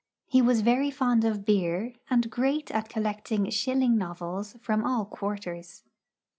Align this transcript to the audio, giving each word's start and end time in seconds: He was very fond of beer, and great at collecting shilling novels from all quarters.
He 0.25 0.41
was 0.41 0.61
very 0.61 0.89
fond 0.89 1.23
of 1.23 1.45
beer, 1.45 1.93
and 2.09 2.31
great 2.31 2.71
at 2.71 2.89
collecting 2.89 3.47
shilling 3.51 3.99
novels 3.99 4.55
from 4.59 4.83
all 4.83 5.05
quarters. 5.05 5.83